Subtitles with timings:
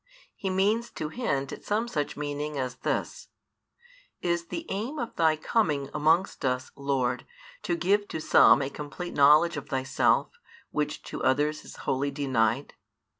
[0.35, 3.27] he means to hint at some such meaning as this:
[4.19, 7.23] Is the aim of Thy coming amongst us, Lord,
[7.61, 10.31] to give to some a complete knowledge of Thyself,
[10.71, 12.73] which to others is wholly denied?